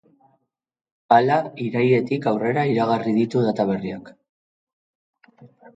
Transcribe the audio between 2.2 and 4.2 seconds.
aurrera iragarri ditu data berriak.